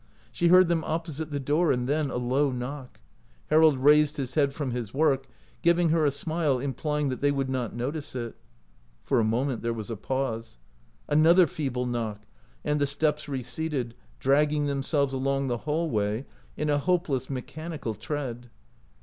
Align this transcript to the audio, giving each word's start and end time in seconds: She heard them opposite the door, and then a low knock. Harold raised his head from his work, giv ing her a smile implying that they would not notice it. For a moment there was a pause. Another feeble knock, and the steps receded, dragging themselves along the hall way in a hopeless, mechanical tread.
She 0.31 0.47
heard 0.47 0.67
them 0.67 0.83
opposite 0.83 1.29
the 1.29 1.39
door, 1.39 1.71
and 1.71 1.87
then 1.87 2.09
a 2.09 2.15
low 2.17 2.49
knock. 2.51 2.99
Harold 3.51 3.77
raised 3.77 4.17
his 4.17 4.33
head 4.33 4.51
from 4.51 4.71
his 4.71 4.95
work, 4.95 5.27
giv 5.61 5.77
ing 5.77 5.89
her 5.89 6.05
a 6.05 6.09
smile 6.09 6.57
implying 6.57 7.09
that 7.09 7.21
they 7.21 7.29
would 7.31 7.51
not 7.51 7.75
notice 7.75 8.15
it. 8.15 8.35
For 9.03 9.19
a 9.19 9.23
moment 9.23 9.61
there 9.61 9.75
was 9.75 9.91
a 9.91 9.95
pause. 9.95 10.57
Another 11.07 11.45
feeble 11.45 11.85
knock, 11.85 12.25
and 12.63 12.79
the 12.81 12.87
steps 12.87 13.29
receded, 13.29 13.93
dragging 14.19 14.65
themselves 14.65 15.13
along 15.13 15.49
the 15.49 15.57
hall 15.69 15.87
way 15.87 16.25
in 16.57 16.71
a 16.71 16.79
hopeless, 16.79 17.29
mechanical 17.29 17.93
tread. 17.93 18.49